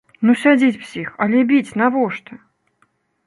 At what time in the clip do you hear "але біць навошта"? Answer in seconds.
1.27-2.39